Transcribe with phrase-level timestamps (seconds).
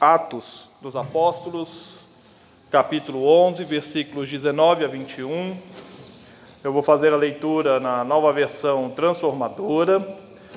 [0.00, 2.00] Atos dos Apóstolos,
[2.70, 5.54] capítulo 11, versículos 19 a 21.
[6.64, 10.16] Eu vou fazer a leitura na nova versão transformadora.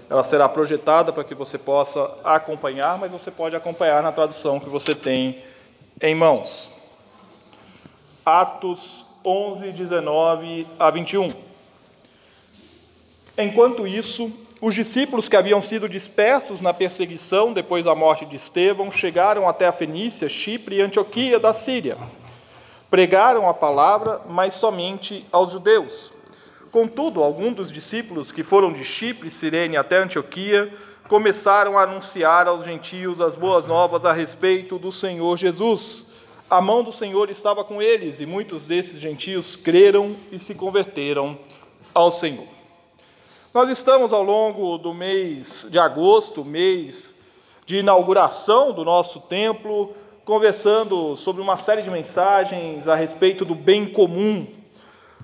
[0.09, 4.69] Ela será projetada para que você possa acompanhar, mas você pode acompanhar na tradução que
[4.69, 5.43] você tem
[5.99, 6.71] em mãos.
[8.25, 11.29] Atos 11, 19 a 21.
[13.37, 14.31] Enquanto isso,
[14.65, 19.67] os discípulos que haviam sido dispersos na perseguição depois da morte de Estevão chegaram até
[19.67, 21.97] a Fenícia, Chipre e Antioquia da Síria.
[22.89, 26.13] Pregaram a palavra, mas somente aos judeus.
[26.71, 30.73] Contudo, alguns dos discípulos que foram de Chipre, Cirene até Antioquia
[31.09, 36.05] começaram a anunciar aos gentios as boas novas a respeito do Senhor Jesus.
[36.49, 41.37] A mão do Senhor estava com eles e muitos desses gentios creram e se converteram
[41.93, 42.52] ao Senhor.
[43.53, 47.13] Nós estamos ao longo do mês de agosto, mês
[47.67, 49.93] de inauguração do nosso templo,
[50.25, 54.47] conversando sobre uma série de mensagens a respeito do bem comum.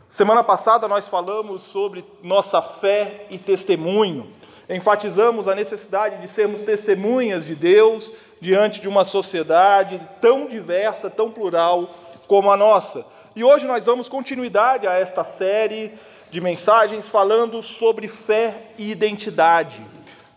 [0.08, 4.28] Semana passada nós falamos sobre nossa fé e testemunho.
[4.70, 11.32] Enfatizamos a necessidade de sermos testemunhas de Deus diante de uma sociedade tão diversa, tão
[11.32, 11.90] plural
[12.28, 13.04] como a nossa.
[13.40, 15.94] E hoje nós damos continuidade a esta série
[16.30, 19.82] de mensagens falando sobre fé e identidade.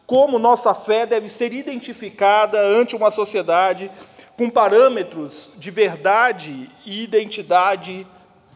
[0.06, 3.91] Como nossa fé deve ser identificada ante uma sociedade
[4.36, 8.06] com parâmetros de verdade e identidade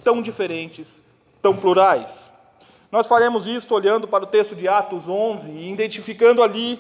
[0.05, 1.03] tão diferentes,
[1.43, 2.31] tão plurais.
[2.93, 6.79] Nós faremos isso olhando para o texto de Atos 11 e identificando ali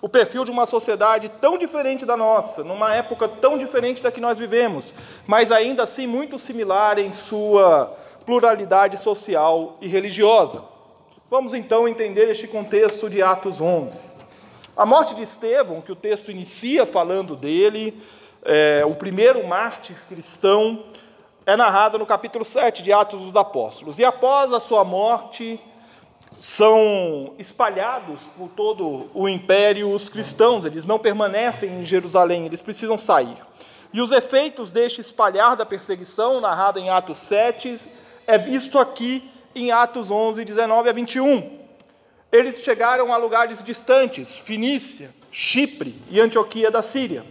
[0.00, 4.20] o perfil de uma sociedade tão diferente da nossa, numa época tão diferente da que
[4.20, 4.94] nós vivemos,
[5.26, 10.62] mas ainda assim muito similar em sua pluralidade social e religiosa.
[11.30, 14.06] Vamos então entender este contexto de Atos 11.
[14.76, 18.00] A morte de Estevão, que o texto inicia falando dele,
[18.44, 20.84] é, o primeiro mártir cristão,
[21.46, 23.98] é narrada no capítulo 7 de Atos dos Apóstolos.
[23.98, 25.58] E após a sua morte,
[26.40, 32.98] são espalhados por todo o império os cristãos, eles não permanecem em Jerusalém, eles precisam
[32.98, 33.36] sair.
[33.92, 37.80] E os efeitos deste espalhar da perseguição, narrado em Atos 7,
[38.26, 41.58] é visto aqui em Atos 11, 19 a 21.
[42.30, 47.24] Eles chegaram a lugares distantes, Finícia, Chipre e Antioquia da Síria.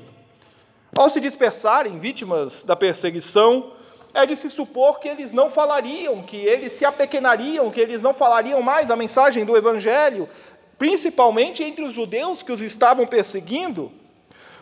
[0.97, 3.73] Ao se dispersarem, vítimas da perseguição,
[4.15, 8.13] é de se supor que eles não falariam, que eles se apequenariam, que eles não
[8.13, 10.29] falariam mais a mensagem do Evangelho,
[10.77, 13.91] principalmente entre os judeus que os estavam perseguindo.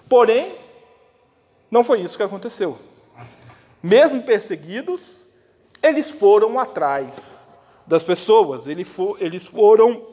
[0.10, 0.56] Porém,
[1.70, 2.80] não foi isso que aconteceu.
[3.82, 5.28] Mesmo perseguidos,
[5.84, 7.46] eles foram atrás
[7.86, 10.08] das pessoas, eles foram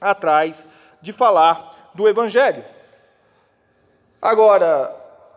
[0.00, 0.68] atrás
[1.00, 2.64] de falar do Evangelho.
[4.20, 4.92] Agora,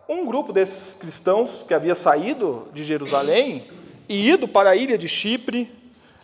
[0.10, 3.68] um grupo desses cristãos que havia saído de Jerusalém
[4.10, 5.72] e ido para a ilha de Chipre,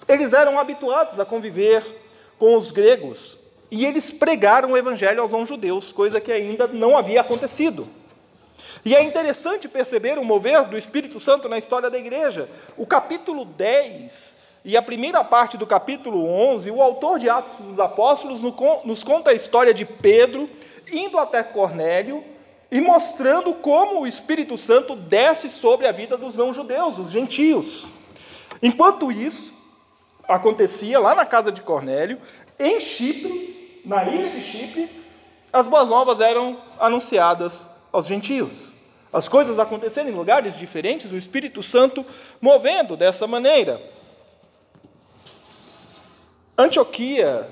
[0.07, 1.85] eles eram habituados a conviver
[2.39, 3.37] com os gregos
[3.69, 7.87] e eles pregaram o evangelho aos não-judeus, coisa que ainda não havia acontecido.
[8.83, 12.49] E é interessante perceber o mover do Espírito Santo na história da igreja.
[12.75, 17.79] O capítulo 10 e a primeira parte do capítulo 11, o autor de Atos dos
[17.79, 20.49] Apóstolos nos conta a história de Pedro
[20.91, 22.23] indo até Cornélio
[22.71, 27.87] e mostrando como o Espírito Santo desce sobre a vida dos não-judeus, os gentios.
[28.61, 29.53] Enquanto isso
[30.27, 32.19] acontecia lá na casa de Cornélio,
[32.59, 34.89] em Chipre, na ilha de Chipre,
[35.53, 38.75] as boas novas eram anunciadas aos gentios
[39.15, 42.05] as coisas acontecendo em lugares diferentes, o Espírito Santo
[42.41, 43.81] movendo dessa maneira.
[46.57, 47.49] Antioquia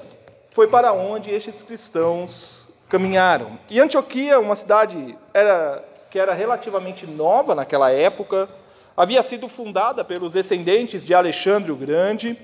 [0.47, 2.62] foi para onde estes cristãos
[2.93, 3.57] caminharam.
[3.71, 8.47] E Antioquia, uma cidade era, que era relativamente nova naquela época,
[8.95, 12.37] havia sido fundada pelos descendentes de Alexandre o Grande,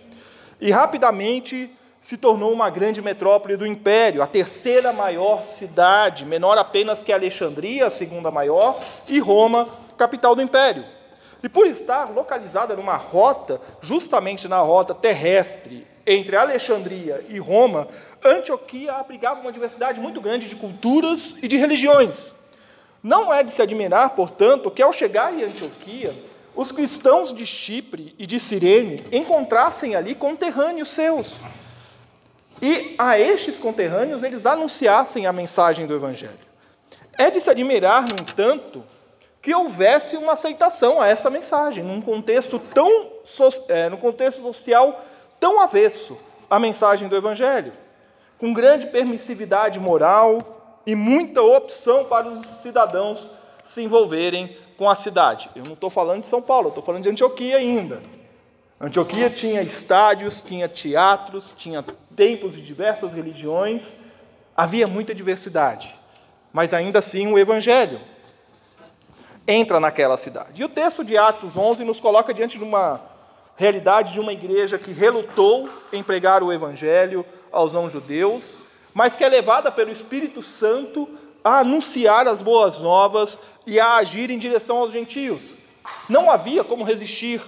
[0.60, 1.69] e rapidamente
[2.01, 7.86] se tornou uma grande metrópole do império, a terceira maior cidade, menor apenas que Alexandria,
[7.86, 8.75] a segunda maior,
[9.07, 9.68] e Roma,
[10.00, 10.84] capital do império.
[11.44, 17.88] E por estar localizada numa rota, justamente na rota terrestre entre Alexandria e Roma,
[18.24, 22.33] Antioquia abrigava uma diversidade muito grande de culturas e de religiões.
[23.01, 26.13] Não é de se admirar, portanto, que ao chegar em Antioquia,
[26.56, 31.45] os cristãos de Chipre e de Cirene encontrassem ali conterrâneos seus.
[32.62, 36.50] E a estes conterrâneos eles anunciassem a mensagem do Evangelho.
[37.18, 38.83] É de se admirar, no entanto,
[39.42, 43.12] que houvesse uma aceitação a essa mensagem, num contexto tão
[43.69, 45.06] é, no contexto social
[45.39, 46.18] tão avesso
[46.50, 47.72] à mensagem do Evangelho,
[48.39, 53.30] com grande permissividade moral e muita opção para os cidadãos
[53.65, 55.50] se envolverem com a cidade.
[55.56, 58.01] Eu não estou falando de São Paulo, estou falando de Antioquia ainda.
[58.80, 61.83] Antioquia tinha estádios, tinha teatros, tinha
[62.15, 63.95] templos de diversas religiões,
[64.56, 65.94] havia muita diversidade,
[66.53, 68.00] mas ainda assim o Evangelho
[69.45, 70.62] entra naquela cidade.
[70.62, 73.01] E o texto de Atos 11 nos coloca diante de uma
[73.59, 78.57] realidade de uma igreja que relutou em pregar o evangelho aos não-judeus,
[78.94, 81.07] mas que é levada pelo Espírito Santo
[81.44, 85.56] a anunciar as boas novas e a agir em direção aos gentios.
[86.07, 87.42] Não havia como resistir.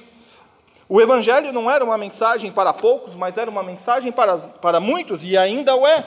[0.87, 5.23] O evangelho não era uma mensagem para poucos, mas era uma mensagem para, para muitos,
[5.23, 6.03] e ainda o é.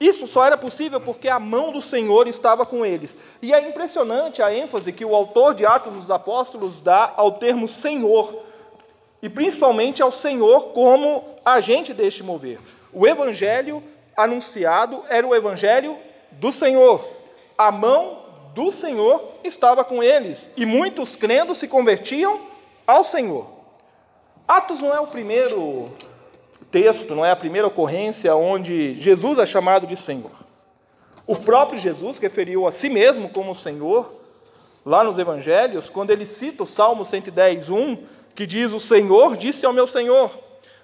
[0.00, 3.18] Isso só era possível porque a mão do Senhor estava com eles.
[3.42, 7.68] E é impressionante a ênfase que o autor de Atos dos Apóstolos dá ao termo
[7.68, 8.42] Senhor,
[9.22, 12.58] e principalmente ao Senhor como agente deste mover.
[12.92, 13.82] O evangelho
[14.16, 15.96] anunciado era o evangelho
[16.32, 17.04] do Senhor.
[17.56, 18.18] A mão
[18.54, 22.40] do Senhor estava com eles, e muitos crendo se convertiam
[22.86, 23.46] ao Senhor.
[24.46, 25.90] Atos não é o primeiro
[26.70, 30.32] texto, não é a primeira ocorrência onde Jesus é chamado de Senhor.
[31.26, 34.12] O próprio Jesus referiu a si mesmo como Senhor,
[34.84, 37.98] lá nos Evangelhos, quando ele cita o Salmo 110, 1,
[38.34, 40.36] que diz: O Senhor disse ao meu Senhor: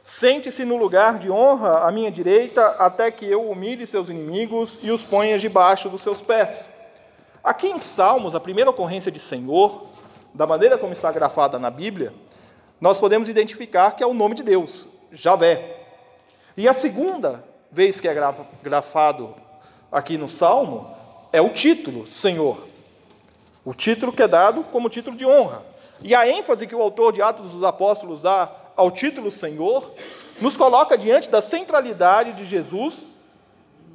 [0.08, 4.92] Sente-se no lugar de honra à minha direita, até que eu humilhe seus inimigos e
[4.92, 6.70] os ponha debaixo dos seus pés.
[7.42, 9.84] Aqui em Salmos, a primeira ocorrência de Senhor,
[10.32, 12.14] da maneira como está grafada na Bíblia,
[12.80, 15.76] nós podemos identificar que é o nome de Deus, Javé.
[16.56, 18.14] E a segunda vez que é
[18.62, 19.34] grafado
[19.90, 20.88] aqui no Salmo
[21.32, 22.64] é o título, Senhor.
[23.64, 25.64] O título que é dado como título de honra.
[26.00, 29.92] E a ênfase que o autor de Atos dos Apóstolos dá ao título Senhor
[30.40, 33.06] nos coloca diante da centralidade de Jesus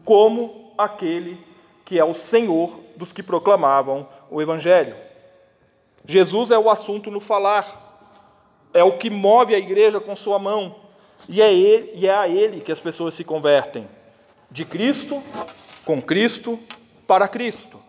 [0.04, 1.38] como aquele
[1.86, 4.96] que é o Senhor dos que proclamavam o Evangelho.
[6.06, 7.66] Jesus é o assunto no falar,
[8.74, 10.76] é o que move a igreja com sua mão,
[11.30, 13.88] e é, ele, e é a Ele que as pessoas se convertem.
[14.50, 15.22] De Cristo,
[15.86, 16.60] com Cristo,
[17.06, 17.80] para Cristo.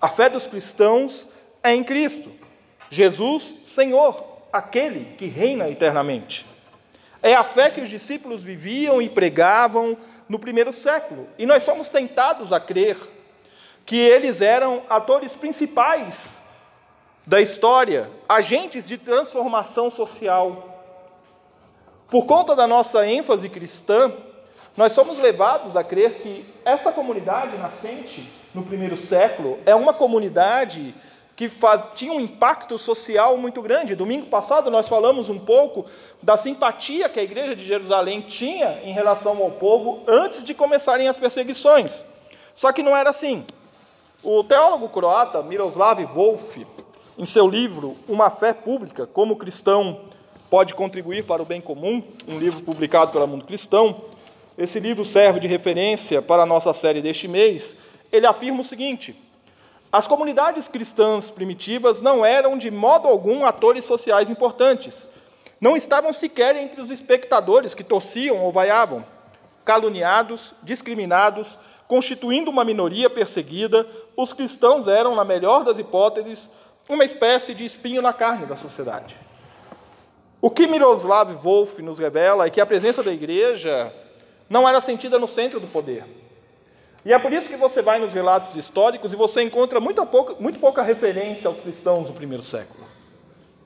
[0.00, 1.26] A fé dos cristãos
[1.62, 2.30] é em Cristo.
[2.88, 6.46] Jesus, Senhor, aquele que reina eternamente.
[7.22, 9.96] É a fé que os discípulos viviam e pregavam
[10.28, 11.28] no primeiro século.
[11.38, 12.96] E nós somos tentados a crer
[13.84, 16.42] que eles eram atores principais
[17.26, 20.70] da história, agentes de transformação social,
[22.10, 24.12] por conta da nossa ênfase cristã,
[24.76, 30.92] nós somos levados a crer que esta comunidade nascente no primeiro século é uma comunidade
[31.40, 31.50] que
[31.94, 33.94] tinha um impacto social muito grande.
[33.94, 35.86] Domingo passado nós falamos um pouco
[36.22, 41.08] da simpatia que a igreja de Jerusalém tinha em relação ao povo antes de começarem
[41.08, 42.04] as perseguições.
[42.54, 43.46] Só que não era assim.
[44.22, 46.58] O teólogo croata Miroslav Wolf,
[47.16, 49.98] em seu livro Uma Fé Pública, como cristão
[50.50, 54.02] pode contribuir para o bem comum, um livro publicado pela Mundo Cristão.
[54.58, 57.74] Esse livro serve de referência para a nossa série deste mês.
[58.12, 59.16] Ele afirma o seguinte:
[59.92, 65.10] as comunidades cristãs primitivas não eram de modo algum atores sociais importantes.
[65.60, 69.04] Não estavam sequer entre os espectadores que torciam ou vaiavam.
[69.64, 73.84] Caluniados, discriminados, constituindo uma minoria perseguida,
[74.16, 76.48] os cristãos eram, na melhor das hipóteses,
[76.88, 79.16] uma espécie de espinho na carne da sociedade.
[80.40, 83.92] O que Miroslav Wolf nos revela é que a presença da igreja
[84.48, 86.19] não era sentida no centro do poder.
[87.04, 90.34] E é por isso que você vai nos relatos históricos e você encontra muito pouca,
[90.38, 92.84] muito pouca referência aos cristãos do primeiro século.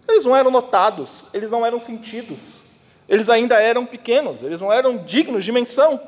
[0.09, 2.61] Eles não eram notados, eles não eram sentidos,
[3.09, 6.01] eles ainda eram pequenos, eles não eram dignos de menção.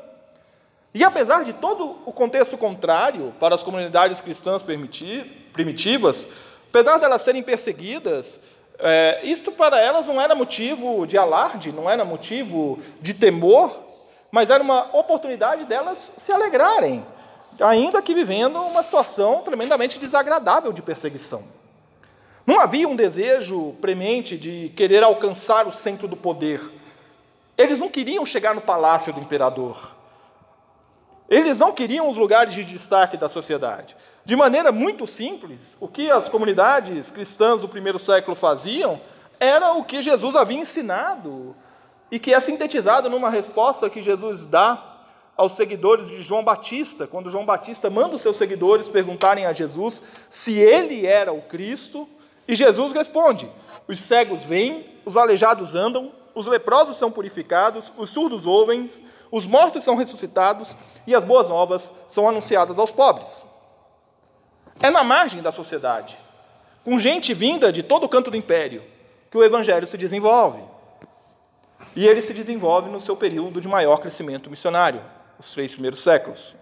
[0.95, 6.29] E apesar de todo o contexto contrário para as comunidades cristãs primitivas,
[6.71, 8.41] apesar delas serem perseguidas,
[8.79, 13.83] é, isto para elas não era motivo de alarde, não era motivo de temor,
[14.31, 17.05] mas era uma oportunidade delas se alegrarem,
[17.61, 21.43] ainda que vivendo uma situação tremendamente desagradável de perseguição.
[22.47, 26.61] Não havia um desejo premente de querer alcançar o centro do poder.
[27.59, 29.97] Eles não queriam chegar no palácio do imperador.
[31.29, 33.97] Eles não queriam os lugares de destaque da sociedade.
[34.25, 39.01] De maneira muito simples, o que as comunidades cristãs do primeiro século faziam
[39.41, 41.55] era o que Jesus havia ensinado
[42.11, 44.96] e que é sintetizado numa resposta que Jesus dá
[45.37, 50.03] aos seguidores de João Batista, quando João Batista manda os seus seguidores perguntarem a Jesus
[50.31, 52.09] se ele era o Cristo,
[52.49, 53.51] e Jesus responde:
[53.87, 58.91] Os cegos vêm, os aleijados andam, os leprosos são purificados, os surdos ouvem,
[59.31, 60.77] os mortos são ressuscitados
[61.07, 63.45] e as boas novas são anunciadas aos pobres.
[64.81, 66.19] É na margem da sociedade,
[66.85, 68.83] com gente vinda de todo canto do império,
[69.31, 70.61] que o evangelho se desenvolve.
[71.95, 75.01] E ele se desenvolve no seu período de maior crescimento missionário,
[75.39, 76.55] os três primeiros séculos.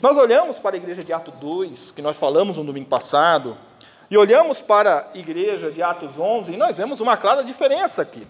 [0.00, 3.56] Nós olhamos para a igreja de Atos 2, que nós falamos no domingo passado,
[4.10, 8.26] e olhamos para a igreja de Atos 11 e nós vemos uma clara diferença aqui.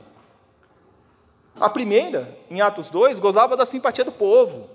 [1.59, 4.71] A primeira, em Atos 2, gozava da simpatia do povo.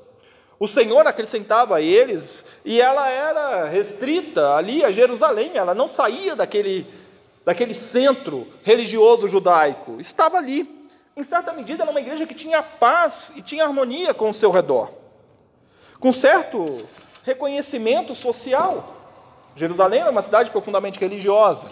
[0.59, 6.35] O Senhor acrescentava a eles e ela era restrita ali a Jerusalém, ela não saía
[6.35, 6.85] daquele,
[7.43, 10.80] daquele centro religioso judaico, estava ali.
[11.15, 14.49] Em certa medida, era uma igreja que tinha paz e tinha harmonia com o seu
[14.49, 14.89] redor,
[15.99, 16.87] com certo
[17.23, 18.95] reconhecimento social.
[19.55, 21.67] Jerusalém era uma cidade profundamente religiosa.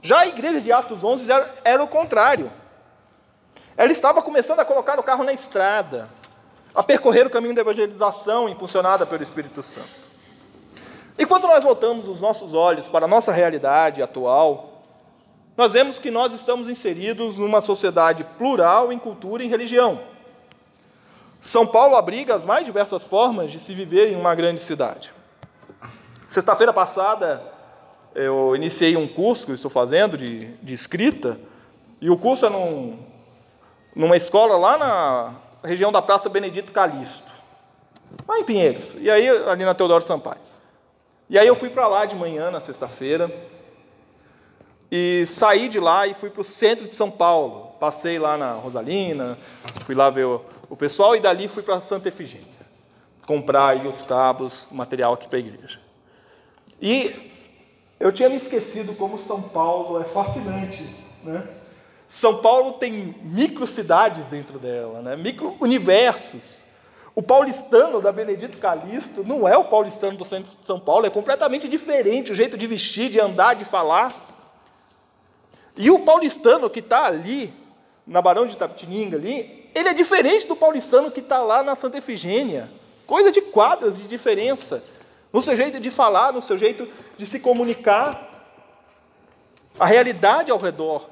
[0.00, 2.50] Já a igreja de Atos 11 era, era o contrário.
[3.76, 6.08] Ela estava começando a colocar o carro na estrada,
[6.74, 10.08] a percorrer o caminho da evangelização impulsionada pelo Espírito Santo.
[11.18, 14.77] E quando nós voltamos os nossos olhos para a nossa realidade atual,
[15.58, 20.00] nós vemos que nós estamos inseridos numa sociedade plural em cultura e religião.
[21.40, 25.12] São Paulo abriga as mais diversas formas de se viver em uma grande cidade.
[26.28, 27.42] Sexta-feira passada,
[28.14, 31.40] eu iniciei um curso que estou fazendo de, de escrita,
[32.00, 32.96] e o curso é num,
[33.96, 35.34] numa escola lá na
[35.64, 37.32] região da Praça Benedito Calixto,
[38.28, 40.38] lá em Pinheiros, e aí ali na Teodoro Sampaio.
[41.28, 43.28] E aí eu fui para lá de manhã, na sexta-feira,
[44.90, 47.72] e saí de lá e fui para o centro de São Paulo.
[47.78, 49.38] Passei lá na Rosalina,
[49.84, 52.46] fui lá ver o, pessoal, e dali fui para Santa Efigênia,
[53.26, 55.80] comprar aí os cabos, material aqui para a igreja.
[56.80, 57.32] E
[58.00, 60.84] eu tinha me esquecido como São Paulo é fascinante,
[61.22, 61.46] né?
[62.08, 65.14] São Paulo tem microcidades dentro dela, né?
[65.14, 66.64] micro-universos.
[67.14, 71.10] O paulistano da Benedito Calixto não é o paulistano do centro de São Paulo, é
[71.10, 74.14] completamente diferente o jeito de vestir, de andar, de falar.
[75.78, 77.54] E o paulistano que está ali,
[78.04, 81.98] na Barão de Tapetininga ali, ele é diferente do paulistano que está lá na Santa
[81.98, 82.68] Efigênia.
[83.06, 84.82] Coisa de quadras de diferença
[85.32, 88.26] no seu jeito de falar, no seu jeito de se comunicar,
[89.78, 91.08] a realidade ao redor.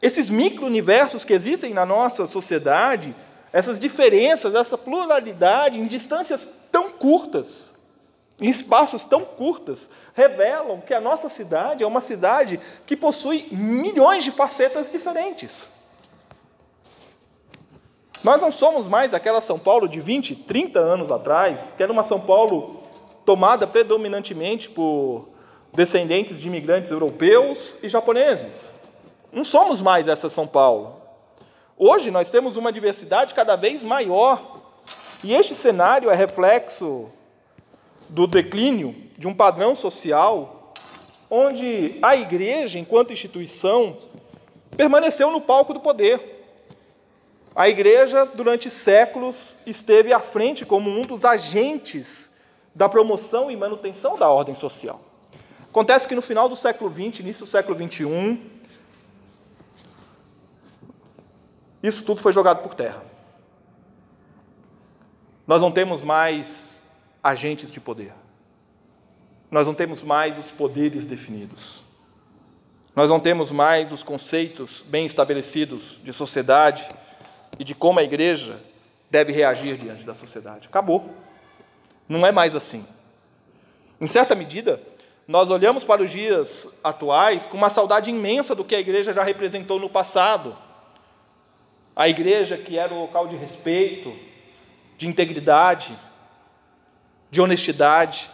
[0.00, 3.14] Esses micro-universos que existem na nossa sociedade,
[3.52, 7.71] essas diferenças, essa pluralidade em distâncias tão curtas,
[8.42, 14.24] em espaços tão curtos, revelam que a nossa cidade é uma cidade que possui milhões
[14.24, 15.68] de facetas diferentes.
[18.24, 22.02] Nós não somos mais aquela São Paulo de 20, 30 anos atrás, que era uma
[22.02, 22.82] São Paulo
[23.24, 25.28] tomada predominantemente por
[25.72, 28.74] descendentes de imigrantes europeus e japoneses.
[29.32, 31.00] Não somos mais essa São Paulo.
[31.78, 34.60] Hoje nós temos uma diversidade cada vez maior.
[35.22, 37.08] E este cenário é reflexo
[38.12, 40.74] do declínio de um padrão social
[41.30, 43.96] onde a igreja, enquanto instituição,
[44.76, 46.44] permaneceu no palco do poder.
[47.56, 52.30] A igreja, durante séculos, esteve à frente como um dos agentes
[52.74, 55.00] da promoção e manutenção da ordem social.
[55.70, 58.38] Acontece que no final do século XX, início do século XXI,
[61.82, 63.02] isso tudo foi jogado por terra.
[65.46, 66.81] Nós não temos mais
[67.22, 68.12] agentes de poder.
[69.50, 71.84] Nós não temos mais os poderes definidos.
[72.96, 76.88] Nós não temos mais os conceitos bem estabelecidos de sociedade
[77.58, 78.60] e de como a igreja
[79.10, 80.68] deve reagir diante da sociedade.
[80.68, 81.14] Acabou.
[82.08, 82.86] Não é mais assim.
[84.00, 84.82] Em certa medida,
[85.28, 89.22] nós olhamos para os dias atuais com uma saudade imensa do que a igreja já
[89.22, 90.56] representou no passado.
[91.94, 94.14] A igreja que era o local de respeito,
[94.98, 95.96] de integridade,
[97.32, 98.30] de honestidade.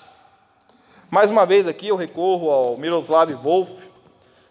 [1.09, 3.85] Mais uma vez aqui eu recorro ao Miroslav Wolf,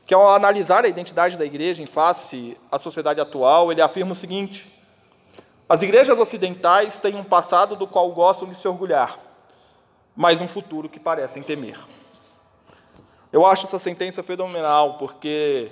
[0.06, 4.16] que ao analisar a identidade da igreja em face à sociedade atual, ele afirma o
[4.16, 4.66] seguinte:
[5.68, 9.20] as igrejas ocidentais têm um passado do qual gostam de se orgulhar,
[10.16, 11.77] mas um futuro que parecem temer.
[13.34, 15.70] Eu acho essa sentença fenomenal, porque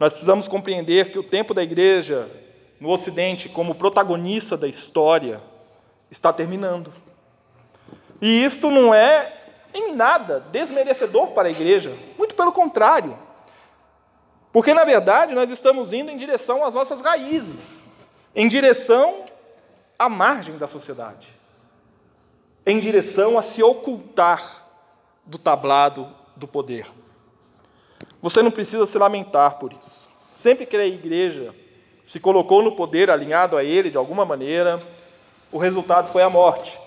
[0.00, 2.28] nós precisamos compreender que o tempo da igreja
[2.80, 5.40] no Ocidente, como protagonista da história,
[6.10, 6.92] está terminando.
[8.20, 9.40] E isto não é
[9.72, 13.16] em nada desmerecedor para a igreja, muito pelo contrário.
[14.52, 17.88] Porque, na verdade, nós estamos indo em direção às nossas raízes,
[18.34, 19.24] em direção
[19.98, 21.28] à margem da sociedade,
[22.66, 24.64] em direção a se ocultar
[25.24, 26.86] do tablado do poder.
[28.20, 30.08] Você não precisa se lamentar por isso.
[30.32, 31.54] Sempre que a igreja
[32.04, 34.78] se colocou no poder alinhado a ele de alguma maneira,
[35.52, 36.78] o resultado foi a morte.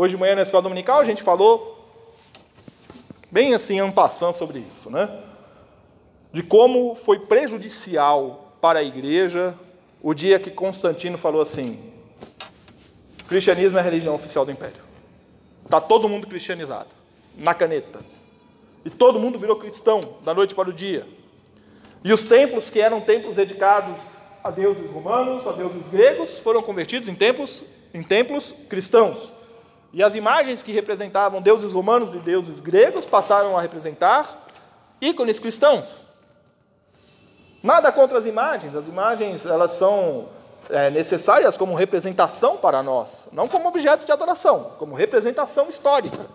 [0.00, 1.76] Hoje de manhã na escola dominical a gente falou
[3.32, 5.10] bem assim, ampassando sobre isso, né?
[6.32, 9.58] De como foi prejudicial para a igreja
[10.00, 11.92] o dia que Constantino falou assim:
[13.26, 14.80] cristianismo é a religião oficial do império.
[15.64, 16.90] Está todo mundo cristianizado,
[17.36, 17.98] na caneta.
[18.84, 21.08] E todo mundo virou cristão da noite para o dia.
[22.04, 23.98] E os templos que eram templos dedicados
[24.44, 29.36] a deuses romanos, a deuses gregos, foram convertidos em templos, em templos cristãos.
[29.92, 34.46] E as imagens que representavam deuses romanos e deuses gregos passaram a representar
[35.00, 36.06] ícones cristãos.
[37.62, 40.28] Nada contra as imagens, as imagens elas são
[40.70, 46.26] é, necessárias como representação para nós, não como objeto de adoração, como representação histórica.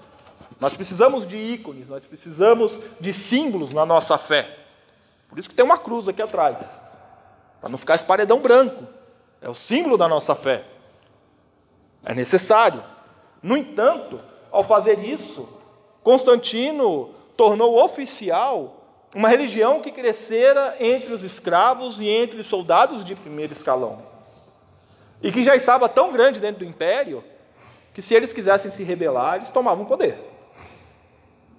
[0.60, 4.58] Nós precisamos de ícones, nós precisamos de símbolos na nossa fé.
[5.30, 6.80] Por isso que tem uma cruz aqui atrás,
[7.60, 8.84] para não ficar esse paredão branco.
[9.42, 10.64] É o símbolo da nossa fé.
[12.06, 12.84] É necessário.
[13.44, 15.50] No entanto, ao fazer isso,
[16.02, 18.80] Constantino tornou oficial
[19.14, 24.02] uma religião que crescera entre os escravos e entre os soldados de primeiro escalão.
[25.22, 27.24] E que já estava tão grande dentro do império
[27.94, 30.18] que, se eles quisessem se rebelar, eles tomavam poder.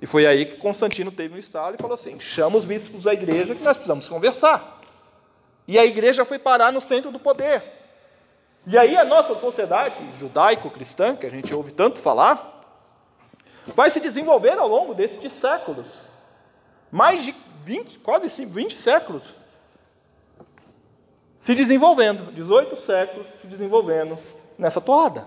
[0.03, 3.13] E foi aí que Constantino teve um estalo e falou assim: chama os bispos da
[3.13, 4.81] igreja que nós precisamos conversar.
[5.67, 7.63] E a igreja foi parar no centro do poder.
[8.67, 12.63] E aí a nossa sociedade judaico-cristã, que a gente ouve tanto falar,
[13.67, 16.05] vai se desenvolver ao longo desses séculos.
[16.91, 19.39] Mais de 20, quase 20 séculos.
[21.37, 24.19] Se desenvolvendo, 18 séculos se desenvolvendo
[24.57, 25.27] nessa toada.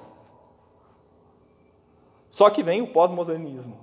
[2.32, 3.78] Só que vem o pós-modernismo.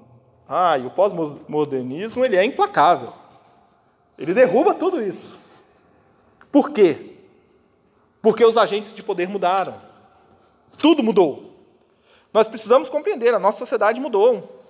[0.49, 3.13] Ah, e o pós-modernismo ele é implacável.
[4.19, 5.39] Ele derruba tudo isso.
[6.51, 7.14] Por quê?
[8.25, 9.75] Porque os agentes de poder mudaram.
[10.79, 11.53] Tudo mudou.
[12.33, 14.63] Nós precisamos compreender, a nossa sociedade mudou.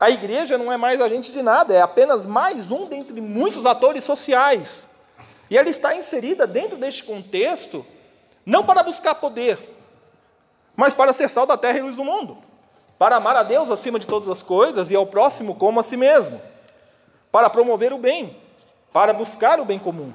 [0.00, 4.04] A igreja não é mais agente de nada, é apenas mais um dentre muitos atores
[4.04, 4.88] sociais.
[5.50, 7.84] E ela está inserida dentro deste contexto,
[8.46, 9.58] não para buscar poder,
[10.74, 12.38] mas para ser sal da terra e luz do mundo,
[12.98, 15.98] para amar a Deus acima de todas as coisas e ao próximo como a si
[15.98, 16.40] mesmo,
[17.30, 18.34] para promover o bem,
[18.94, 20.10] para buscar o bem comum.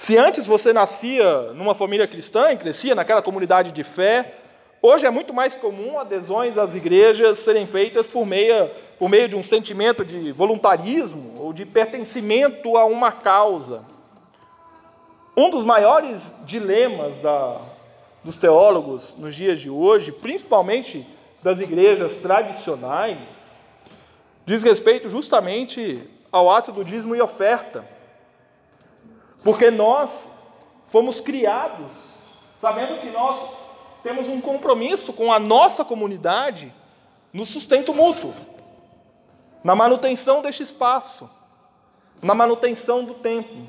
[0.00, 4.34] Se antes você nascia numa família cristã e crescia naquela comunidade de fé,
[4.80, 9.36] hoje é muito mais comum adesões às igrejas serem feitas por meio, por meio de
[9.36, 13.84] um sentimento de voluntarismo ou de pertencimento a uma causa.
[15.36, 17.60] Um dos maiores dilemas da,
[18.24, 21.06] dos teólogos nos dias de hoje, principalmente
[21.42, 23.54] das igrejas tradicionais,
[24.46, 26.00] diz respeito justamente
[26.32, 27.99] ao ato do dízimo e oferta.
[29.42, 30.28] Porque nós
[30.88, 31.90] fomos criados
[32.60, 33.38] sabendo que nós
[34.02, 36.72] temos um compromisso com a nossa comunidade
[37.32, 38.34] no sustento mútuo,
[39.62, 41.30] na manutenção deste espaço,
[42.22, 43.66] na manutenção do templo.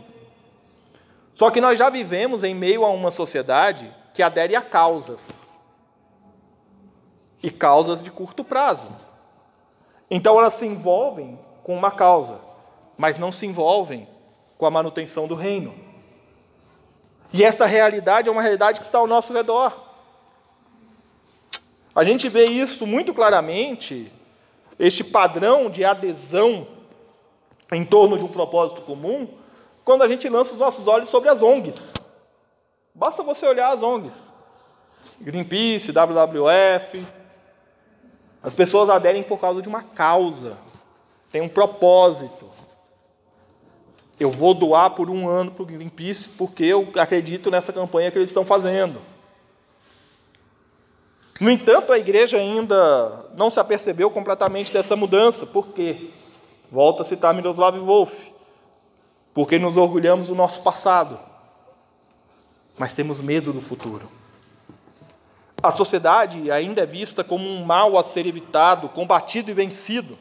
[1.33, 5.47] Só que nós já vivemos em meio a uma sociedade que adere a causas.
[7.41, 8.87] E causas de curto prazo.
[10.09, 12.39] Então elas se envolvem com uma causa,
[12.97, 14.07] mas não se envolvem
[14.61, 15.73] com a manutenção do reino.
[17.33, 19.73] E essa realidade é uma realidade que está ao nosso redor.
[21.95, 24.11] A gente vê isso muito claramente,
[24.77, 26.67] este padrão de adesão
[27.71, 29.27] em torno de um propósito comum,
[29.83, 31.95] quando a gente lança os nossos olhos sobre as ONGs.
[32.93, 34.31] Basta você olhar as ONGs.
[35.19, 37.03] Greenpeace, WWF.
[38.43, 40.55] As pessoas aderem por causa de uma causa,
[41.31, 42.47] tem um propósito.
[44.21, 48.19] Eu vou doar por um ano para o Greenpeace porque eu acredito nessa campanha que
[48.19, 49.01] eles estão fazendo.
[51.39, 55.47] No entanto, a igreja ainda não se apercebeu completamente dessa mudança.
[55.47, 56.11] Por quê?
[56.71, 58.27] Volto a citar Miroslav Wolf.
[59.33, 61.17] Porque nos orgulhamos do nosso passado,
[62.77, 64.07] mas temos medo do futuro.
[65.63, 70.15] A sociedade ainda é vista como um mal a ser evitado, combatido e vencido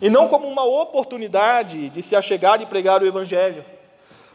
[0.00, 3.64] e não como uma oportunidade de se achegar e pregar o Evangelho.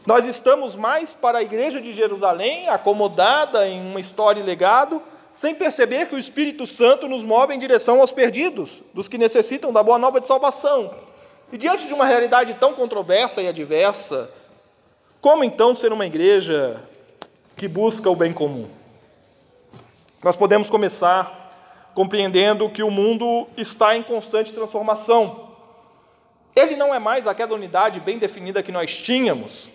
[0.06, 5.02] Nós estamos mais para a igreja de Jerusalém, acomodada em uma história e legado,
[5.32, 9.74] sem perceber que o Espírito Santo nos move em direção aos perdidos, dos que necessitam
[9.74, 10.94] da boa nova de salvação.
[11.52, 14.30] E diante de uma realidade tão controversa e adversa,
[15.20, 16.80] como então ser uma igreja
[17.56, 18.68] que busca o bem comum?
[20.24, 25.45] Nós podemos começar compreendendo que o mundo está em constante transformação.
[26.56, 29.70] Ele não é mais aquela unidade bem definida que nós tínhamos.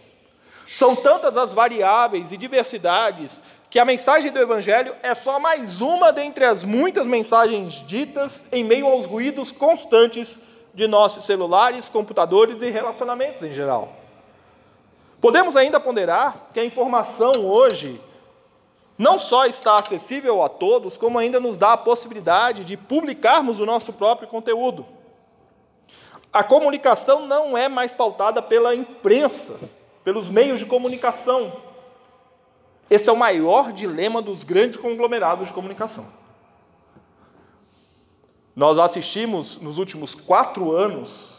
[0.69, 6.13] São tantas as variáveis e diversidades que a mensagem do Evangelho é só mais uma
[6.13, 10.41] dentre as muitas mensagens ditas em meio aos ruídos constantes
[10.73, 13.93] de nossos celulares, computadores e relacionamentos em geral.
[15.21, 18.01] Podemos ainda ponderar que a informação hoje
[18.97, 23.67] não só está acessível a todos, como ainda nos dá a possibilidade de publicarmos o
[23.67, 24.87] nosso próprio conteúdo.
[26.33, 29.59] A comunicação não é mais pautada pela imprensa,
[30.05, 31.53] pelos meios de comunicação,
[32.91, 36.05] esse é o maior dilema dos grandes conglomerados de comunicação.
[38.57, 41.37] Nós assistimos nos últimos quatro anos,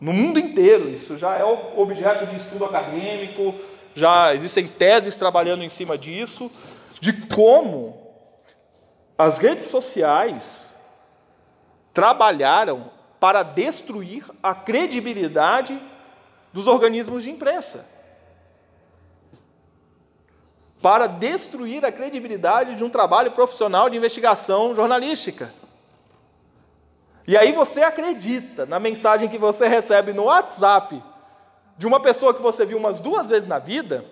[0.00, 3.54] no mundo inteiro, isso já é objeto de estudo acadêmico,
[3.94, 6.50] já existem teses trabalhando em cima disso,
[7.00, 7.96] de como
[9.16, 10.74] as redes sociais
[11.94, 15.80] trabalharam para destruir a credibilidade
[16.52, 17.98] dos organismos de imprensa
[20.80, 25.52] para destruir a credibilidade de um trabalho profissional de investigação jornalística.
[27.26, 31.02] E aí você acredita na mensagem que você recebe no WhatsApp
[31.76, 34.04] de uma pessoa que você viu umas duas vezes na vida,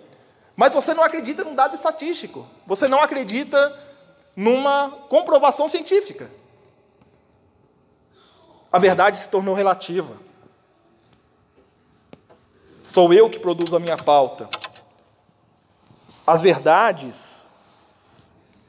[0.55, 3.75] mas você não acredita num dado estatístico, você não acredita
[4.35, 6.31] numa comprovação científica.
[8.77, 10.15] A verdade se tornou relativa.
[12.85, 14.51] Sou eu que produzo a minha pauta.
[16.27, 17.49] As verdades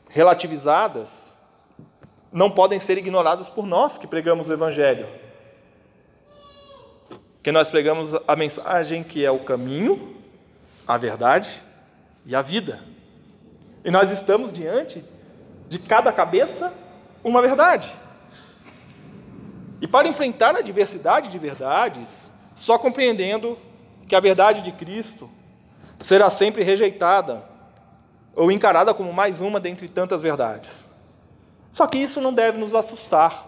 [0.07, 1.37] relativizadas
[2.31, 5.09] não podem ser ignoradas por nós que pregamos o Evangelho.
[7.43, 10.15] Que nós pregamos a mensagem que é o caminho,
[10.87, 11.61] a verdade
[12.25, 12.81] e a vida.
[13.83, 15.03] E nós estamos diante
[15.67, 16.73] de cada cabeça
[17.25, 18.06] uma verdade.
[19.81, 23.57] E para enfrentar a diversidade de verdades, só compreendendo
[24.07, 25.29] que a verdade de Cristo
[25.99, 27.43] será sempre rejeitada
[28.35, 30.87] ou encarada como mais uma dentre tantas verdades.
[31.71, 33.47] Só que isso não deve nos assustar,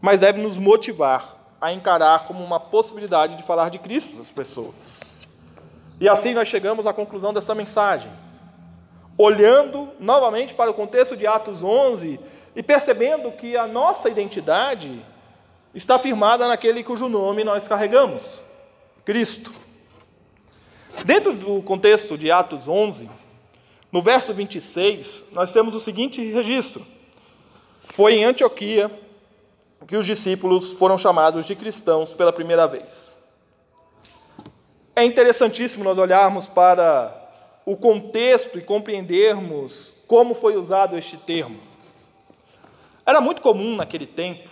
[0.00, 5.00] mas deve nos motivar a encarar como uma possibilidade de falar de Cristo às pessoas.
[6.00, 8.10] E assim nós chegamos à conclusão dessa mensagem.
[9.16, 12.20] Olhando novamente para o contexto de Atos 11
[12.58, 15.00] e percebendo que a nossa identidade
[15.72, 18.40] está firmada naquele cujo nome nós carregamos,
[19.04, 19.52] Cristo.
[21.04, 23.08] Dentro do contexto de Atos 11,
[23.92, 26.84] no verso 26, nós temos o seguinte registro:
[27.84, 28.90] Foi em Antioquia
[29.86, 33.14] que os discípulos foram chamados de cristãos pela primeira vez.
[34.96, 37.14] É interessantíssimo nós olharmos para
[37.64, 41.67] o contexto e compreendermos como foi usado este termo.
[43.08, 44.50] Era muito comum naquele tempo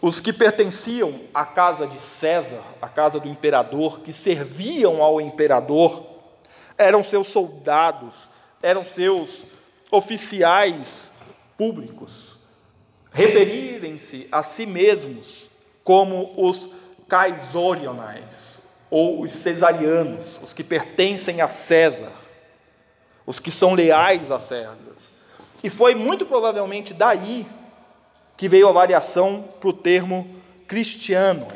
[0.00, 6.02] os que pertenciam à casa de César, à casa do imperador, que serviam ao imperador,
[6.78, 8.30] eram seus soldados,
[8.62, 9.44] eram seus
[9.90, 11.12] oficiais
[11.58, 12.38] públicos,
[13.12, 15.50] referirem-se a si mesmos
[15.82, 16.70] como os
[17.06, 22.12] caisorionais, ou os cesarianos, os que pertencem a César,
[23.26, 24.78] os que são leais a César.
[25.64, 27.46] E foi muito provavelmente daí
[28.36, 30.28] que veio a variação para o termo
[30.68, 31.48] cristiano,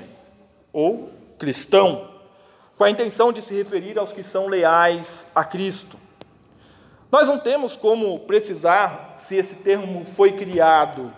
[0.72, 2.08] ou cristão,
[2.78, 5.98] com a intenção de se referir aos que são leais a Cristo.
[7.12, 11.12] Nós não temos como precisar se esse termo foi criado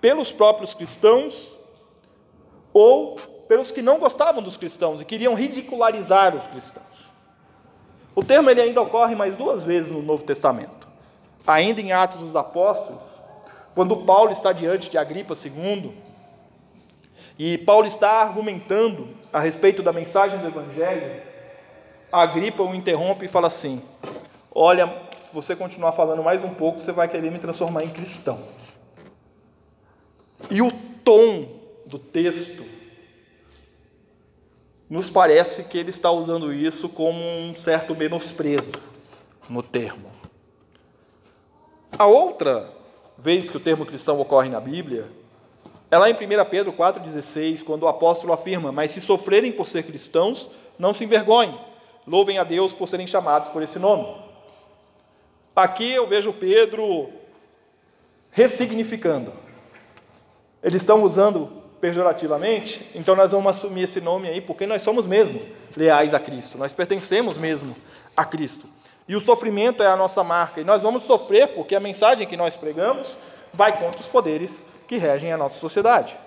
[0.00, 1.58] pelos próprios cristãos
[2.72, 3.16] ou
[3.48, 7.10] pelos que não gostavam dos cristãos e queriam ridicularizar os cristãos.
[8.14, 10.87] O termo ele ainda ocorre mais duas vezes no Novo Testamento.
[11.48, 13.22] Ainda em Atos dos Apóstolos,
[13.74, 15.94] quando Paulo está diante de Agripa II,
[17.38, 21.22] e Paulo está argumentando a respeito da mensagem do Evangelho,
[22.12, 23.82] Agripa o interrompe e fala assim:
[24.54, 28.38] Olha, se você continuar falando mais um pouco, você vai querer me transformar em cristão.
[30.50, 30.70] E o
[31.02, 31.48] tom
[31.86, 32.62] do texto
[34.90, 38.72] nos parece que ele está usando isso como um certo menosprezo
[39.48, 40.17] no termo.
[41.96, 42.70] A outra
[43.16, 45.08] vez que o termo cristão ocorre na Bíblia
[45.90, 46.16] é lá em 1
[46.50, 51.58] Pedro 4,16, quando o apóstolo afirma: Mas se sofrerem por ser cristãos, não se envergonhem,
[52.06, 54.06] louvem a Deus por serem chamados por esse nome.
[55.56, 57.10] Aqui eu vejo Pedro
[58.30, 59.32] ressignificando.
[60.62, 65.40] Eles estão usando pejorativamente, então nós vamos assumir esse nome aí, porque nós somos mesmo
[65.76, 67.74] leais a Cristo, nós pertencemos mesmo
[68.16, 68.66] a Cristo.
[69.08, 72.36] E o sofrimento é a nossa marca, e nós vamos sofrer porque a mensagem que
[72.36, 73.16] nós pregamos
[73.54, 76.20] vai contra os poderes que regem a nossa sociedade.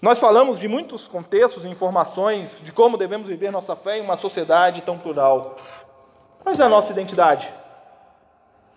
[0.00, 4.16] Nós falamos de muitos contextos e informações de como devemos viver nossa fé em uma
[4.16, 5.56] sociedade tão plural.
[6.44, 7.52] Mas é a nossa identidade.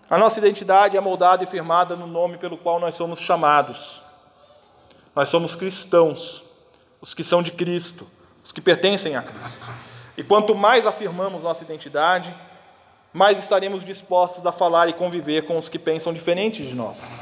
[0.10, 4.01] A nossa identidade é moldada e firmada no nome pelo qual nós somos chamados.
[5.15, 6.43] Nós somos cristãos,
[6.99, 8.06] os que são de Cristo,
[8.43, 9.69] os que pertencem a Cristo.
[10.17, 12.36] E quanto mais afirmamos nossa identidade,
[13.13, 17.19] mais estaremos dispostos a falar e conviver com os que pensam diferente de nós.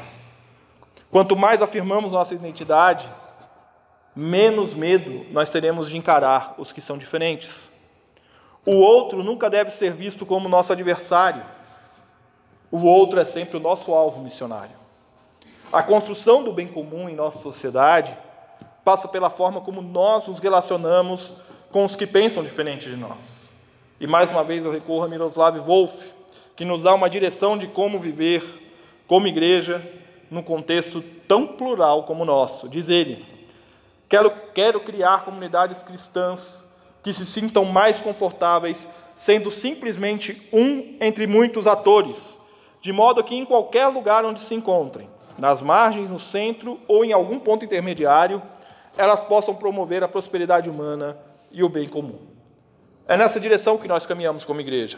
[1.10, 3.08] Quanto mais afirmamos nossa identidade,
[4.14, 7.70] menos medo nós teremos de encarar os que são diferentes.
[8.64, 11.42] O outro nunca deve ser visto como nosso adversário.
[12.70, 14.78] O outro é sempre o nosso alvo missionário.
[15.72, 18.16] A construção do bem comum em nossa sociedade
[18.84, 21.32] passa pela forma como nós nos relacionamos
[21.72, 23.49] com os que pensam diferente de nós.
[24.00, 25.92] E mais uma vez eu recorro a Miroslav Wolf,
[26.56, 28.42] que nos dá uma direção de como viver
[29.06, 29.84] como igreja
[30.30, 32.66] num contexto tão plural como o nosso.
[32.66, 33.26] Diz ele:
[34.08, 36.64] Quero, quero criar comunidades cristãs
[37.02, 42.38] que se sintam mais confortáveis, sendo simplesmente um entre muitos atores,
[42.80, 47.12] de modo que em qualquer lugar onde se encontrem, nas margens, no centro ou em
[47.12, 48.42] algum ponto intermediário,
[48.96, 51.18] elas possam promover a prosperidade humana
[51.52, 52.29] e o bem comum.
[53.10, 54.96] É nessa direção que nós caminhamos como igreja.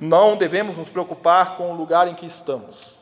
[0.00, 2.96] Não devemos nos preocupar com o lugar em que estamos.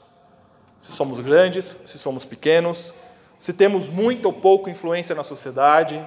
[0.80, 2.92] Se somos grandes, se somos pequenos,
[3.38, 6.04] se temos muita ou pouca influência na sociedade,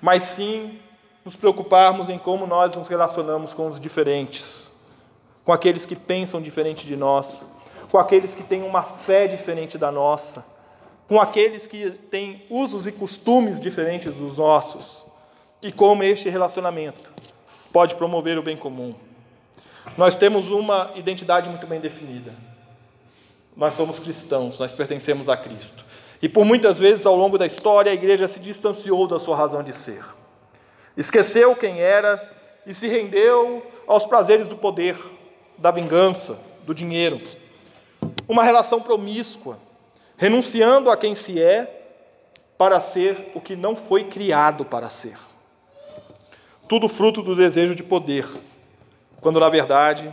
[0.00, 0.80] mas sim
[1.22, 4.72] nos preocuparmos em como nós nos relacionamos com os diferentes,
[5.44, 7.46] com aqueles que pensam diferente de nós,
[7.90, 10.42] com aqueles que têm uma fé diferente da nossa,
[11.06, 15.03] com aqueles que têm usos e costumes diferentes dos nossos,
[15.62, 17.10] e como este relacionamento
[17.72, 18.94] pode promover o bem comum.
[19.96, 22.34] Nós temos uma identidade muito bem definida.
[23.56, 25.84] Nós somos cristãos, nós pertencemos a Cristo.
[26.20, 29.62] E por muitas vezes ao longo da história a igreja se distanciou da sua razão
[29.62, 30.04] de ser.
[30.96, 32.32] Esqueceu quem era
[32.66, 34.96] e se rendeu aos prazeres do poder,
[35.58, 37.20] da vingança, do dinheiro
[38.28, 39.58] uma relação promíscua,
[40.16, 41.82] renunciando a quem se é
[42.56, 45.16] para ser o que não foi criado para ser.
[46.74, 48.28] Tudo fruto do desejo de poder,
[49.20, 50.12] quando na verdade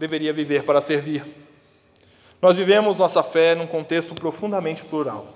[0.00, 1.24] deveria viver para servir.
[2.42, 5.28] Nós vivemos nossa fé num contexto profundamente plural.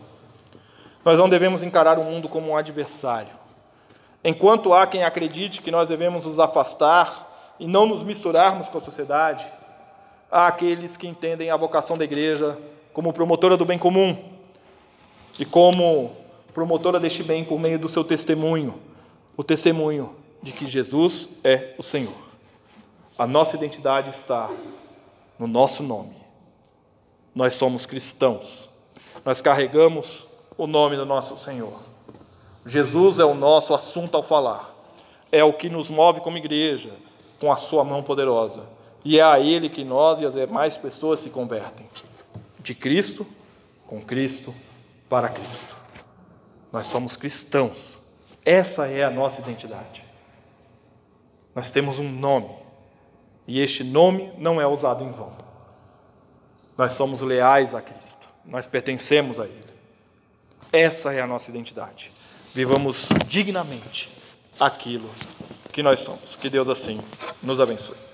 [1.04, 3.30] Nós não devemos encarar o mundo como um adversário.
[4.24, 8.82] Enquanto há quem acredite que nós devemos nos afastar e não nos misturarmos com a
[8.82, 9.46] sociedade,
[10.28, 12.58] àqueles que entendem a vocação da igreja
[12.92, 14.16] como promotora do bem comum
[15.38, 16.10] e como
[16.52, 18.74] promotora deste bem por meio do seu testemunho,
[19.36, 22.26] o testemunho de que Jesus é o Senhor.
[23.18, 24.50] A nossa identidade está
[25.38, 26.14] no nosso nome.
[27.34, 28.68] Nós somos cristãos.
[29.24, 31.80] Nós carregamos o nome do nosso Senhor.
[32.64, 34.74] Jesus é o nosso assunto ao falar.
[35.30, 36.92] É o que nos move como igreja,
[37.40, 38.64] com a sua mão poderosa.
[39.04, 41.88] E é a Ele que nós e as demais pessoas se convertem.
[42.58, 43.26] De Cristo,
[43.86, 44.54] com Cristo,
[45.08, 45.76] para Cristo.
[46.72, 48.02] Nós somos cristãos.
[48.44, 50.05] Essa é a nossa identidade.
[51.56, 52.50] Nós temos um nome.
[53.48, 55.32] E este nome não é usado em vão.
[56.76, 58.28] Nós somos leais a Cristo.
[58.44, 59.64] Nós pertencemos a Ele.
[60.70, 62.12] Essa é a nossa identidade.
[62.52, 64.10] Vivamos dignamente
[64.60, 65.08] aquilo
[65.72, 66.36] que nós somos.
[66.36, 67.00] Que Deus assim
[67.42, 68.06] nos abençoe.